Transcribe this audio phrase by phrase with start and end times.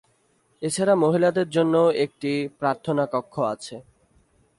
[0.61, 3.75] এছাড়া মহিলাদের জন্যও একটি প্রার্থনা কক্ষ আছে।